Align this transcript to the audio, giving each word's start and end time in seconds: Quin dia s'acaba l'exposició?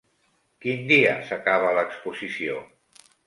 Quin 0.63 0.81
dia 0.91 1.11
s'acaba 1.27 1.75
l'exposició? 1.79 2.57